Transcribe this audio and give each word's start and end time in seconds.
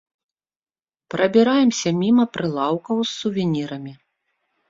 Прабіраемся 1.13 1.89
міма 2.01 2.25
прылаўкаў 2.37 2.97
з 3.05 3.11
сувенірамі. 3.19 3.93